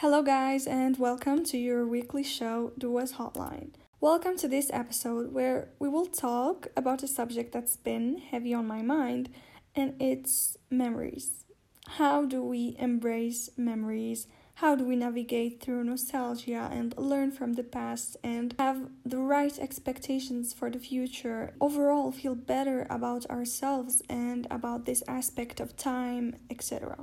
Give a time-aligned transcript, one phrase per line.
[0.00, 3.70] Hello, guys, and welcome to your weekly show, Duas Hotline.
[4.00, 8.64] Welcome to this episode where we will talk about a subject that's been heavy on
[8.64, 9.28] my mind,
[9.74, 11.42] and it's memories.
[11.88, 14.28] How do we embrace memories?
[14.54, 19.58] How do we navigate through nostalgia and learn from the past and have the right
[19.58, 21.54] expectations for the future?
[21.60, 26.98] Overall, feel better about ourselves and about this aspect of time, etc.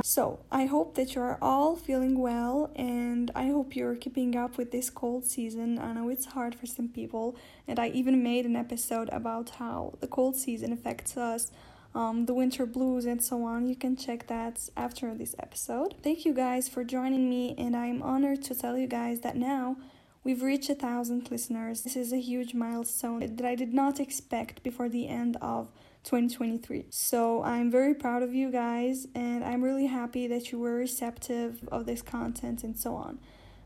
[0.00, 4.56] So, I hope that you are all feeling well and I hope you're keeping up
[4.56, 5.78] with this cold season.
[5.78, 7.36] I know it's hard for some people,
[7.68, 11.50] and I even made an episode about how the cold season affects us,
[11.94, 13.66] um, the winter blues, and so on.
[13.66, 15.94] You can check that after this episode.
[16.02, 19.76] Thank you guys for joining me, and I'm honored to tell you guys that now
[20.24, 21.82] we've reached a thousand listeners.
[21.82, 25.70] This is a huge milestone that I did not expect before the end of
[26.04, 26.86] 2023.
[26.90, 31.68] So I'm very proud of you guys, and I'm really happy that you were receptive
[31.70, 33.18] of this content and so on.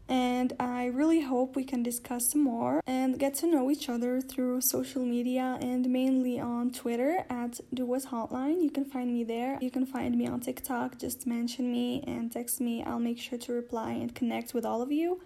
[0.09, 4.21] And I really hope we can discuss some more and get to know each other
[4.21, 8.63] through social media and mainly on Twitter at Duas Hotline.
[8.63, 9.59] You can find me there.
[9.61, 10.99] You can find me on TikTok.
[10.99, 12.85] Just mention me and text me.
[12.85, 15.23] I'll make sure to reply and connect with all of you.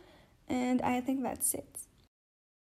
[0.48, 1.80] And I think that's it.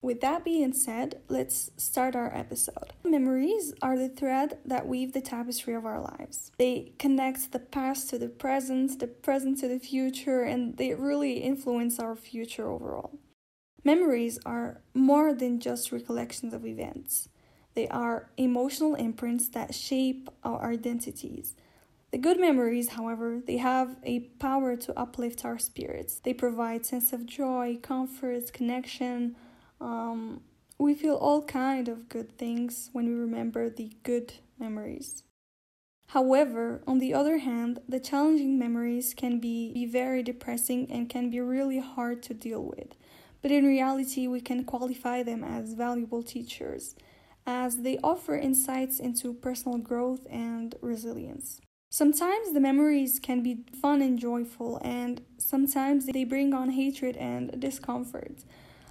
[0.01, 2.93] With that being said, let's start our episode.
[3.03, 6.51] Memories are the thread that weave the tapestry of our lives.
[6.59, 11.39] They connect the past to the present, the present to the future, and they really
[11.39, 13.17] influence our future overall.
[13.83, 17.29] Memories are more than just recollections of events.
[17.73, 21.55] They are emotional imprints that shape our identities.
[22.11, 26.19] The good memories, however, they have a power to uplift our spirits.
[26.19, 29.35] They provide sense of joy, comfort, connection,
[29.79, 30.41] um,
[30.77, 35.23] we feel all kind of good things when we remember the good memories.
[36.11, 41.29] However, on the other hand, the challenging memories can be, be very depressing and can
[41.29, 42.95] be really hard to deal with.
[43.41, 46.95] But in reality, we can qualify them as valuable teachers,
[47.45, 51.59] as they offer insights into personal growth and resilience.
[51.89, 57.59] Sometimes the memories can be fun and joyful, and sometimes they bring on hatred and
[57.59, 58.43] discomfort.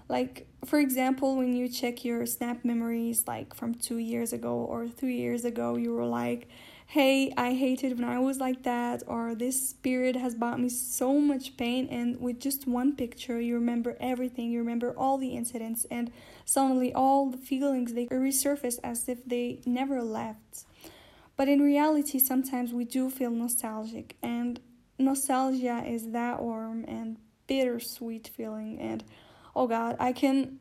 [0.09, 4.89] Like, for example, when you check your Snap memories, like from two years ago or
[4.89, 6.49] three years ago, you were like,
[6.89, 11.15] hey, I hated when I was like that, or this period has brought me so
[11.15, 11.89] much pain.
[11.91, 16.13] And with just one picture, you remember everything, you remember all the incidents, and
[16.45, 20.65] suddenly all the feelings they resurface as if they never left.
[21.37, 24.61] But in reality, sometimes we do feel nostalgic, and
[24.99, 27.17] nostalgia is that warm and
[27.49, 28.79] bittersweet feeling.
[28.79, 29.03] And
[29.57, 30.59] oh god i can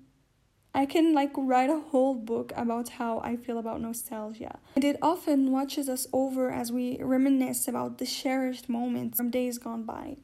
[0.73, 4.57] i can like write a whole book about how i feel about nostalgia.
[4.75, 9.57] And it often watches us over as we reminisce about the cherished moments from days
[9.57, 10.17] gone by.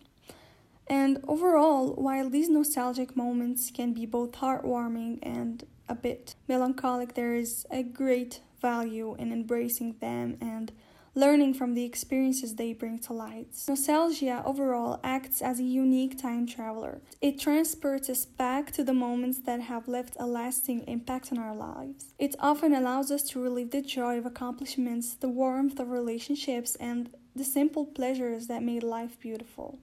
[0.88, 7.34] And overall while these nostalgic moments can be both heartwarming and a bit melancholic there
[7.34, 10.72] is a great value in embracing them and
[11.14, 13.48] learning from the experiences they bring to light.
[13.68, 17.02] Nostalgia overall acts as a unique time traveler.
[17.22, 21.56] It transports us back to the moments that have left a lasting impact on our
[21.56, 22.14] lives.
[22.18, 27.10] It often allows us to relive the joy of accomplishments, the warmth of relationships, and
[27.36, 29.80] the simple pleasures that made life beautiful.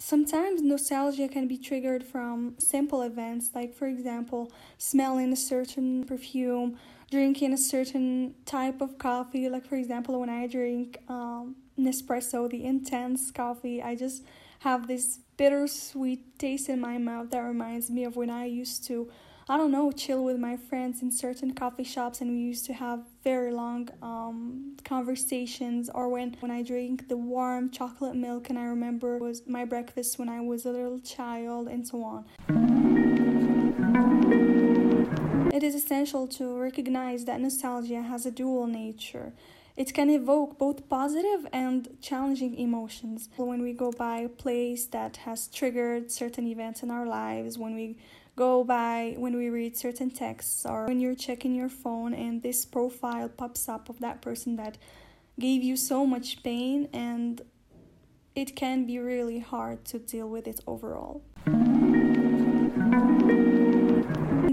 [0.00, 6.78] Sometimes nostalgia can be triggered from simple events, like, for example, smelling a certain perfume,
[7.10, 9.48] drinking a certain type of coffee.
[9.48, 14.22] Like, for example, when I drink um, Nespresso, the intense coffee, I just
[14.60, 19.10] have this bittersweet taste in my mouth that reminds me of when I used to,
[19.50, 22.74] I don't know, chill with my friends in certain coffee shops and we used to
[22.74, 25.88] have very long um, conversations.
[25.94, 30.18] Or when, when I drink the warm chocolate milk and I remember was my breakfast
[30.18, 32.26] when I was a little child and so on.
[35.50, 39.32] It is essential to recognize that nostalgia has a dual nature.
[39.78, 43.30] It can evoke both positive and challenging emotions.
[43.36, 47.74] When we go by a place that has triggered certain events in our lives, when
[47.74, 47.96] we
[48.38, 52.64] go by when we read certain texts, or when you're checking your phone and this
[52.64, 54.78] profile pops up of that person that
[55.40, 57.42] gave you so much pain, and
[58.34, 61.22] it can be really hard to deal with it overall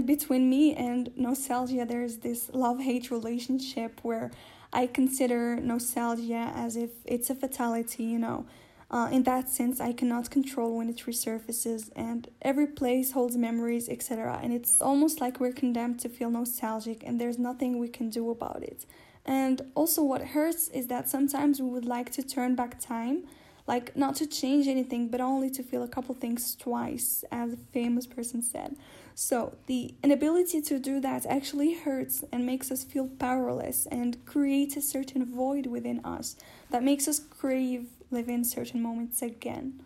[0.06, 4.30] between me and nostalgia, there's this love hate relationship where
[4.72, 8.46] I consider nostalgia as if it's a fatality, you know.
[8.88, 13.88] Uh, in that sense, I cannot control when it resurfaces, and every place holds memories,
[13.88, 14.38] etc.
[14.40, 18.30] And it's almost like we're condemned to feel nostalgic, and there's nothing we can do
[18.30, 18.86] about it.
[19.24, 23.24] And also, what hurts is that sometimes we would like to turn back time,
[23.66, 27.56] like not to change anything, but only to feel a couple things twice, as a
[27.56, 28.76] famous person said.
[29.18, 34.76] So, the inability to do that actually hurts and makes us feel powerless and creates
[34.76, 36.36] a certain void within us
[36.68, 39.80] that makes us crave living certain moments again.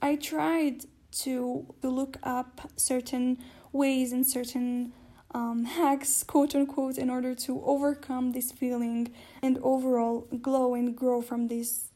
[0.00, 0.84] I tried
[1.22, 3.38] to, look up certain
[3.72, 4.92] ways and certain
[5.34, 9.08] um, hacks, quote unquote, in order to overcome this feeling
[9.42, 11.88] and overall glow and grow from this.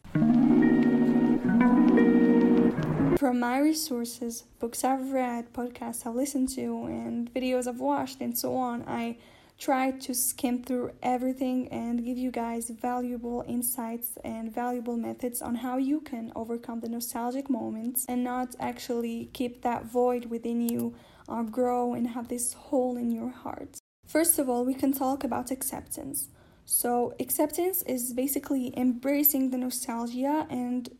[3.24, 8.36] From my resources, books I've read, podcasts I've listened to, and videos I've watched, and
[8.36, 9.16] so on, I
[9.58, 15.54] try to skim through everything and give you guys valuable insights and valuable methods on
[15.54, 20.94] how you can overcome the nostalgic moments and not actually keep that void within you
[21.26, 23.78] uh, grow and have this hole in your heart.
[24.06, 26.28] First of all, we can talk about acceptance.
[26.66, 30.90] So, acceptance is basically embracing the nostalgia and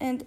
[0.00, 0.24] and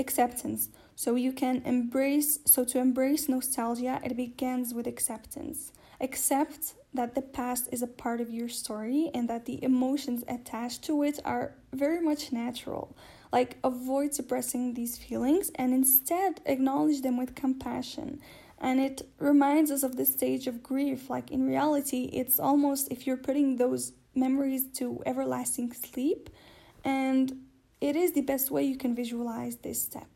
[0.00, 0.70] acceptance.
[0.96, 5.72] So you can embrace so to embrace nostalgia, it begins with acceptance.
[6.00, 10.82] Accept that the past is a part of your story and that the emotions attached
[10.84, 12.96] to it are very much natural.
[13.32, 18.20] Like, avoid suppressing these feelings and instead acknowledge them with compassion.
[18.58, 21.08] And it reminds us of the stage of grief.
[21.08, 26.28] Like, in reality, it's almost if you're putting those memories to everlasting sleep,
[26.84, 27.40] and
[27.80, 30.06] it is the best way you can visualize this step.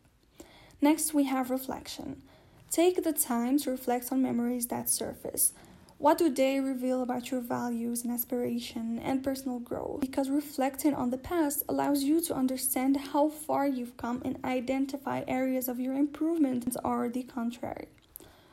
[0.81, 2.23] Next, we have reflection.
[2.71, 5.53] Take the time to reflect on memories that surface.
[5.99, 10.01] What do they reveal about your values and aspiration and personal growth?
[10.01, 15.23] Because reflecting on the past allows you to understand how far you've come and identify
[15.29, 17.89] areas of your improvement or the contrary.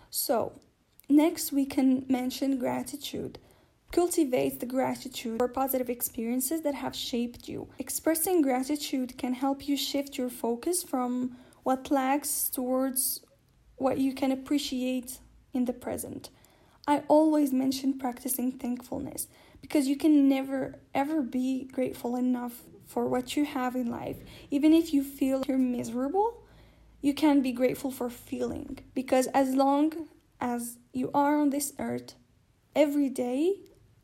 [0.09, 0.53] So,
[1.09, 3.39] next we can mention gratitude.
[3.91, 7.67] Cultivate the gratitude for positive experiences that have shaped you.
[7.77, 13.19] Expressing gratitude can help you shift your focus from what lacks towards
[13.75, 15.19] what you can appreciate
[15.53, 16.29] in the present.
[16.87, 19.27] I always mention practicing thankfulness
[19.61, 24.17] because you can never ever be grateful enough for what you have in life.
[24.49, 26.43] Even if you feel you're miserable,
[27.01, 30.07] you can be grateful for feeling because as long
[30.39, 32.15] as you are on this earth,
[32.73, 33.55] every day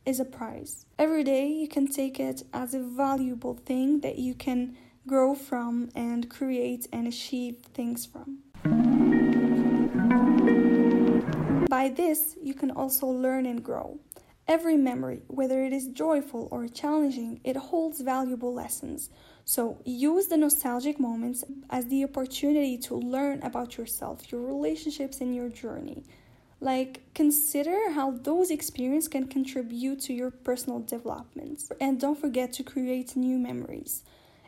[0.07, 0.85] is a prize.
[0.97, 5.89] Every day you can take it as a valuable thing that you can grow from
[5.95, 8.37] and create and achieve things from.
[11.69, 13.99] By this, you can also learn and grow.
[14.47, 19.09] Every memory, whether it is joyful or challenging, it holds valuable lessons.
[19.43, 25.35] So use the nostalgic moments as the opportunity to learn about yourself, your relationships, and
[25.35, 26.05] your journey.
[26.59, 31.63] Like, consider how those experiences can contribute to your personal development.
[31.79, 34.03] And don't forget to create new memories.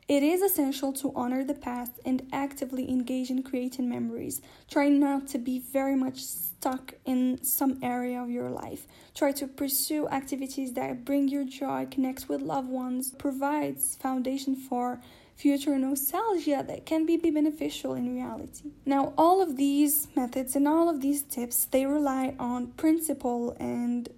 [0.08, 4.42] It is essential to honor the past and actively engage in creating memories.
[4.68, 8.88] Try not to be very much stuck in some area of your life.
[9.14, 15.00] Try to pursue activities that bring you joy, connect with loved ones, provides foundation for
[15.40, 18.72] future nostalgia that can be beneficial in reality.
[18.86, 24.10] Now, all of these methods and all of these tips, they rely on principle and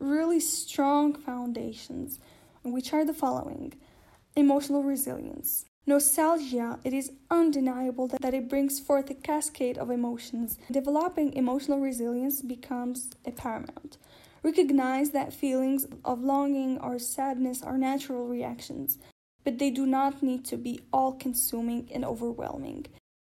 [0.00, 2.18] really strong foundations,
[2.64, 3.74] which are the following
[4.34, 5.66] Emotional resilience.
[5.86, 10.58] Nostalgia, it is undeniable that it brings forth a cascade of emotions.
[10.70, 13.96] Developing emotional resilience becomes a paramount.
[14.42, 18.98] Recognize that feelings of longing or sadness are natural reactions,
[19.44, 22.86] but they do not need to be all consuming and overwhelming.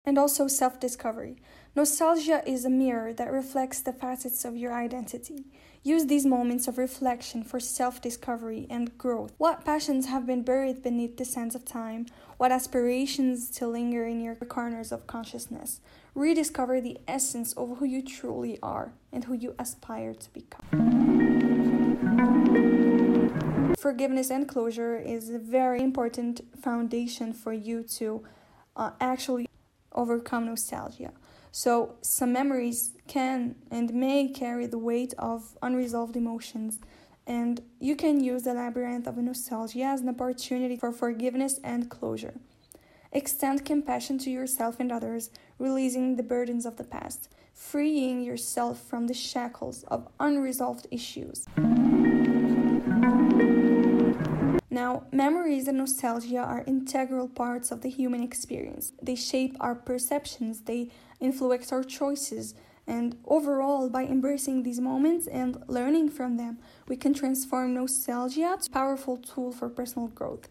[0.06, 1.38] And also self discovery.
[1.76, 5.46] Nostalgia is a mirror that reflects the facets of your identity.
[5.84, 9.34] Use these moments of reflection for self discovery and growth.
[9.38, 12.06] What passions have been buried beneath the sands of time?
[12.38, 15.82] What aspirations still linger in your corners of consciousness?
[16.16, 21.85] Rediscover the essence of who you truly are and who you aspire to become.
[23.86, 28.24] Forgiveness and closure is a very important foundation for you to
[28.76, 29.48] uh, actually
[29.92, 31.12] overcome nostalgia.
[31.52, 36.80] So, some memories can and may carry the weight of unresolved emotions,
[37.28, 42.34] and you can use the labyrinth of nostalgia as an opportunity for forgiveness and closure.
[43.12, 49.06] Extend compassion to yourself and others, releasing the burdens of the past, freeing yourself from
[49.06, 51.46] the shackles of unresolved issues.
[54.76, 58.92] Now, memories and nostalgia are integral parts of the human experience.
[59.02, 60.92] They shape our perceptions, they
[61.22, 62.56] influence our choices,
[62.86, 66.58] and overall, by embracing these moments and learning from them,
[66.90, 70.50] we can transform nostalgia to a powerful tool for personal growth.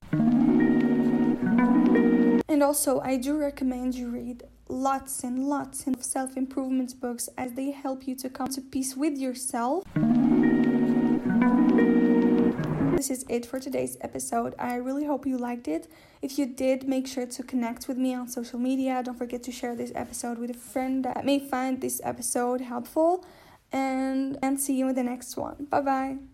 [2.49, 7.52] And also, I do recommend you read lots and lots of self improvement books as
[7.52, 9.85] they help you to come to peace with yourself.
[12.97, 14.55] This is it for today's episode.
[14.57, 15.89] I really hope you liked it.
[16.23, 19.03] If you did, make sure to connect with me on social media.
[19.03, 23.25] Don't forget to share this episode with a friend that may find this episode helpful.
[23.73, 25.67] And and see you in the next one.
[25.69, 26.34] Bye bye.